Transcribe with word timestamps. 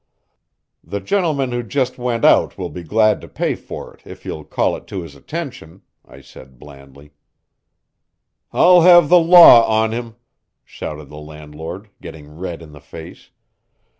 "The 0.83 0.99
gentleman 0.99 1.51
who 1.51 1.61
just 1.61 1.99
went 1.99 2.25
out 2.25 2.57
will 2.57 2.71
be 2.71 2.81
glad 2.81 3.21
to 3.21 3.27
pay 3.27 3.53
for 3.53 3.93
it, 3.93 4.01
if 4.03 4.25
you'll 4.25 4.43
call 4.43 4.75
it 4.75 4.87
to 4.87 5.03
his 5.03 5.13
attention," 5.15 5.83
I 6.03 6.21
said 6.21 6.57
blandly. 6.57 7.11
"I'll 8.51 8.81
have 8.81 9.09
the 9.09 9.19
law 9.19 9.63
on 9.67 9.91
him!" 9.91 10.15
shouted 10.65 11.09
the 11.09 11.17
landlord, 11.21 11.89
getting 12.01 12.35
red 12.35 12.63
in 12.63 12.71
the 12.71 12.81
face. 12.81 13.29